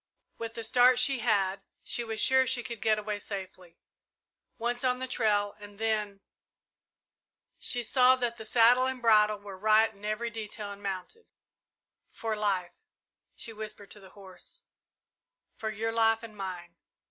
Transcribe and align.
With 0.39 0.55
the 0.55 0.63
start 0.63 0.97
she 0.97 1.19
had, 1.19 1.61
she 1.83 2.03
was 2.03 2.19
sure 2.19 2.47
she 2.47 2.63
could 2.63 2.81
get 2.81 2.97
away 2.97 3.19
safely. 3.19 3.77
Once 4.57 4.83
on 4.83 4.97
the 4.97 5.05
trail, 5.07 5.53
and 5.59 5.77
then 5.77 6.21
She 7.59 7.83
saw 7.83 8.15
that 8.15 8.47
saddle 8.47 8.87
and 8.87 8.99
bridle 8.99 9.37
were 9.37 9.59
right 9.59 9.93
in 9.93 10.03
every 10.03 10.31
detail, 10.31 10.71
and 10.71 10.81
mounted. 10.81 11.27
"For 12.09 12.35
life," 12.35 12.71
she 13.35 13.53
whispered 13.53 13.91
to 13.91 13.99
the 13.99 14.09
horse; 14.17 14.63
"for 15.55 15.69
your 15.69 15.91
life 15.91 16.23
and 16.23 16.35
mine!" 16.35 16.77